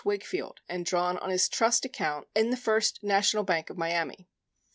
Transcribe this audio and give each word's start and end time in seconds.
Wakefield 0.03 0.61
and 0.67 0.83
drawn 0.83 1.15
on 1.19 1.29
his 1.29 1.47
trust 1.47 1.85
account 1.85 2.27
in 2.33 2.49
the 2.49 2.57
First 2.57 3.03
National 3.03 3.43
Bank 3.43 3.69
of 3.69 3.77
Miami. 3.77 4.27